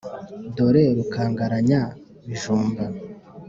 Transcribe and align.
Dore 0.55 0.83
rukangaranya 0.97 1.81
-bijumba. 2.25 2.83